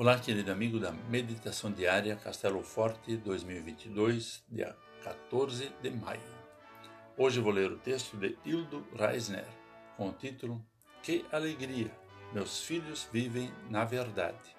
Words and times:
Olá, 0.00 0.18
querido 0.18 0.50
amigo 0.50 0.80
da 0.80 0.92
Meditação 0.92 1.70
Diária 1.70 2.16
Castelo 2.16 2.62
Forte 2.62 3.18
2022, 3.18 4.42
dia 4.48 4.74
14 5.04 5.70
de 5.82 5.90
maio. 5.90 6.22
Hoje 7.18 7.38
vou 7.38 7.52
ler 7.52 7.70
o 7.70 7.76
texto 7.76 8.16
de 8.16 8.34
Hildo 8.42 8.82
Reisner 8.96 9.44
com 9.98 10.08
o 10.08 10.12
título 10.14 10.64
Que 11.02 11.26
alegria! 11.30 11.94
Meus 12.32 12.62
filhos 12.62 13.10
vivem 13.12 13.52
na 13.68 13.84
verdade. 13.84 14.56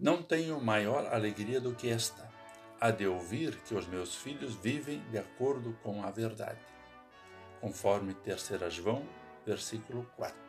Não 0.00 0.20
tenho 0.20 0.60
maior 0.60 1.06
alegria 1.06 1.60
do 1.60 1.76
que 1.76 1.88
esta, 1.88 2.28
a 2.80 2.90
de 2.90 3.06
ouvir 3.06 3.54
que 3.60 3.72
os 3.72 3.86
meus 3.86 4.16
filhos 4.16 4.56
vivem 4.56 5.00
de 5.12 5.18
acordo 5.18 5.78
com 5.84 6.02
a 6.02 6.10
verdade. 6.10 6.58
Conforme 7.60 8.14
3 8.14 8.74
João, 8.74 9.06
versículo 9.46 10.10
4. 10.16 10.47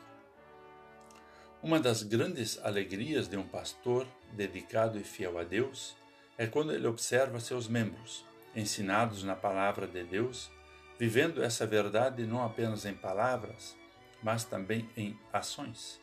Uma 1.61 1.77
das 1.77 2.03
grandes 2.03 2.57
alegrias 2.63 3.27
de 3.27 3.35
um 3.35 3.45
pastor 3.45 4.07
dedicado 4.31 4.97
e 4.97 5.03
fiel 5.03 5.37
a 5.37 5.43
Deus 5.43 5.93
é 6.37 6.47
quando 6.47 6.71
ele 6.71 6.87
observa 6.87 7.37
seus 7.41 7.67
membros, 7.67 8.25
ensinados 8.55 9.23
na 9.23 9.35
palavra 9.35 9.85
de 9.85 10.01
Deus, 10.05 10.49
vivendo 10.97 11.43
essa 11.43 11.67
verdade 11.67 12.25
não 12.25 12.45
apenas 12.45 12.85
em 12.85 12.93
palavras, 12.93 13.75
mas 14.23 14.45
também 14.45 14.89
em 14.95 15.19
ações. 15.33 15.99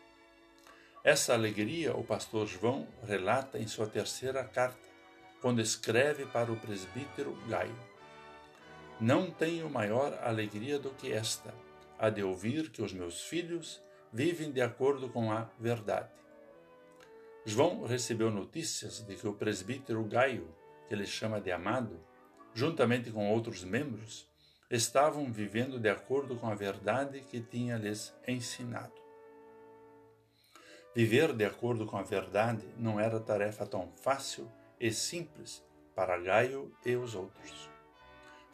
Essa 1.02 1.33
alegria 1.33 1.97
o 1.97 2.05
pastor 2.05 2.47
João 2.47 2.86
relata 3.02 3.59
em 3.59 3.66
sua 3.66 3.86
terceira 3.86 4.45
carta, 4.45 4.86
quando 5.41 5.62
escreve 5.62 6.27
para 6.27 6.52
o 6.52 6.61
presbítero 6.61 7.34
Gaio. 7.48 7.75
Não 9.00 9.30
tenho 9.30 9.70
maior 9.70 10.19
alegria 10.23 10.78
do 10.78 10.91
que 10.91 11.11
esta, 11.11 11.55
a 11.98 12.11
de 12.11 12.23
ouvir 12.23 12.69
que 12.69 12.83
os 12.83 12.92
meus 12.92 13.23
filhos 13.23 13.86
vivem 14.16 14.51
de 14.51 14.62
acordo 14.62 15.11
com 15.11 15.30
a 15.30 15.47
verdade. 15.61 16.09
João 17.45 17.84
recebeu 17.84 18.30
notícias 18.30 19.01
de 19.06 19.15
que 19.15 19.29
o 19.29 19.34
presbítero 19.34 20.03
Gaio, 20.05 20.48
que 20.89 20.95
ele 20.95 21.06
chama 21.06 21.39
de 21.39 21.53
amado, 21.53 22.00
juntamente 22.55 23.11
com 23.11 23.31
outros 23.31 23.62
membros, 23.62 24.27
estavam 24.70 25.31
vivendo 25.31 25.78
de 25.78 25.91
acordo 25.91 26.34
com 26.34 26.48
a 26.48 26.55
verdade 26.55 27.20
que 27.20 27.42
tinha 27.42 27.77
lhes 27.77 28.14
ensinado. 28.27 28.94
Viver 30.94 31.34
de 31.34 31.44
acordo 31.44 31.84
com 31.84 31.98
a 31.98 32.03
verdade 32.03 32.67
não 32.78 32.98
era 32.98 33.20
tarefa 33.20 33.67
tão 33.67 33.92
fácil 33.97 34.50
e 34.81 34.91
simples 34.91 35.62
para 35.94 36.17
Gaio 36.17 36.72
e 36.87 36.97
os 36.97 37.14
outros. 37.14 37.69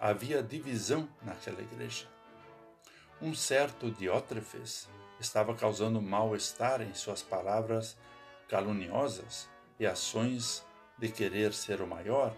Havia 0.01 0.43
divisão 0.43 1.09
naquela 1.23 1.63
igreja. 1.63 2.09
Um 3.21 3.33
certo 3.33 3.93
Diótrefes 3.93 4.89
estava 5.23 5.55
causando 5.55 6.03
mal-estar 6.03 6.83
em 6.83 6.93
suas 6.93 7.23
palavras 7.23 7.97
caluniosas 8.49 9.49
e 9.79 9.87
ações 9.87 10.67
de 10.99 11.09
querer 11.09 11.55
ser 11.55 11.81
o 11.81 11.87
maior, 11.87 12.37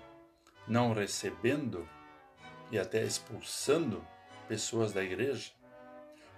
não 0.68 0.92
recebendo 0.92 1.88
e 2.70 2.78
até 2.78 3.02
expulsando 3.02 4.06
pessoas 4.46 4.92
da 4.92 5.02
igreja. 5.02 5.50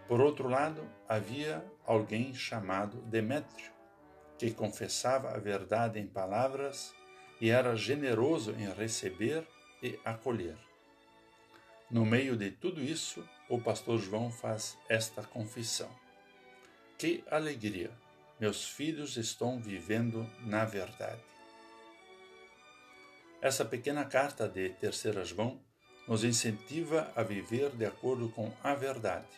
Por 0.08 0.20
outro 0.20 0.48
lado, 0.48 0.88
havia 1.08 1.64
alguém 1.84 2.32
chamado 2.32 3.02
Demétrio, 3.02 3.72
que 4.38 4.52
confessava 4.52 5.30
a 5.30 5.38
verdade 5.38 5.98
em 5.98 6.06
palavras 6.06 6.94
e 7.40 7.50
era 7.50 7.74
generoso 7.74 8.52
em 8.52 8.72
receber 8.72 9.46
e 9.82 9.98
acolher. 10.04 10.56
No 11.90 12.06
meio 12.06 12.36
de 12.36 12.50
tudo 12.50 12.80
isso, 12.80 13.28
o 13.48 13.60
pastor 13.60 13.98
João 13.98 14.30
faz 14.30 14.78
esta 14.88 15.22
confissão. 15.22 15.90
Que 16.98 17.22
alegria! 17.30 17.90
Meus 18.40 18.66
filhos 18.66 19.18
estão 19.18 19.60
vivendo 19.60 20.26
na 20.46 20.64
verdade. 20.64 21.20
Essa 23.42 23.66
pequena 23.66 24.02
carta 24.06 24.48
de 24.48 24.70
Terceira 24.70 25.22
João 25.22 25.60
nos 26.08 26.24
incentiva 26.24 27.12
a 27.14 27.22
viver 27.22 27.68
de 27.76 27.84
acordo 27.84 28.30
com 28.30 28.50
a 28.62 28.74
verdade, 28.74 29.28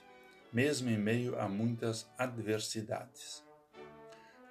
mesmo 0.53 0.89
em 0.89 0.97
meio 0.97 1.37
a 1.41 1.49
muitas 1.49 2.09
adversidades. 2.17 3.43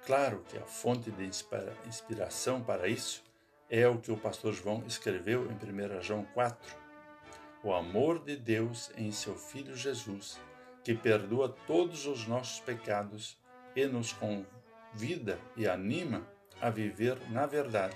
Claro 0.04 0.44
que 0.46 0.58
a 0.58 0.66
fonte 0.66 1.10
de 1.10 1.24
inspiração 1.24 2.62
para 2.62 2.88
isso 2.88 3.24
é 3.70 3.88
o 3.88 3.98
que 3.98 4.12
o 4.12 4.18
pastor 4.18 4.52
João 4.52 4.84
escreveu 4.86 5.50
em 5.50 5.54
1 5.54 6.02
João 6.02 6.26
4. 6.34 6.76
O 7.64 7.72
amor 7.72 8.22
de 8.22 8.36
Deus 8.36 8.90
em 8.98 9.10
seu 9.10 9.34
Filho 9.34 9.74
Jesus 9.74 10.38
que 10.88 10.94
perdoa 10.94 11.54
todos 11.66 12.06
os 12.06 12.26
nossos 12.26 12.60
pecados 12.60 13.38
e 13.76 13.84
nos 13.84 14.14
convida 14.14 15.38
e 15.54 15.68
anima 15.68 16.26
a 16.62 16.70
viver 16.70 17.18
na 17.28 17.44
verdade, 17.44 17.94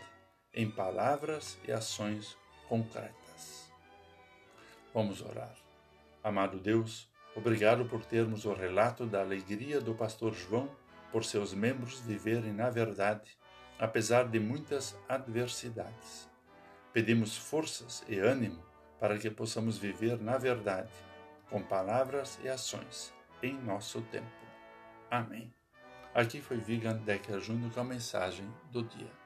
em 0.53 0.71
palavras 0.71 1.59
e 1.67 1.73
ações 1.73 2.37
concretas. 2.69 3.73
Vamos 4.93 5.23
orar. 5.23 5.55
Amado 6.23 6.61
Deus, 6.61 7.09
obrigado 7.35 7.87
por 7.87 8.05
termos 8.05 8.45
o 8.45 8.53
relato 8.53 9.07
da 9.07 9.23
alegria 9.23 9.81
do 9.81 9.95
pastor 9.95 10.35
João 10.35 10.69
por 11.11 11.25
seus 11.25 11.55
membros 11.55 11.99
viverem 12.01 12.53
na 12.53 12.69
verdade, 12.69 13.39
apesar 13.79 14.29
de 14.29 14.39
muitas 14.39 14.95
adversidades. 15.09 16.29
Pedimos 16.93 17.39
forças 17.39 18.05
e 18.07 18.19
ânimo 18.19 18.63
para 19.01 19.17
que 19.17 19.31
possamos 19.31 19.79
viver 19.79 20.21
na 20.21 20.37
verdade 20.37 20.93
com 21.53 21.63
palavras 21.63 22.41
e 22.43 22.49
ações 22.49 23.13
em 23.43 23.53
nosso 23.53 24.01
tempo. 24.11 24.27
Amém. 25.11 25.53
Aqui 26.15 26.41
foi 26.41 26.57
Vigan 26.57 26.97
Decker 26.97 27.39
Júnior 27.41 27.71
com 27.73 27.81
a 27.81 27.85
mensagem 27.85 28.49
do 28.71 28.83
dia. 28.83 29.22